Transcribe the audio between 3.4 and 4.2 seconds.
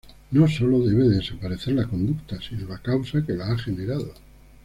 ha generado.